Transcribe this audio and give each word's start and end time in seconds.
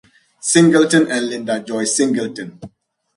Singleton 0.39 1.11
and 1.11 1.29
Linda 1.29 1.59
Joy 1.59 1.83
Singleton. 1.85 2.59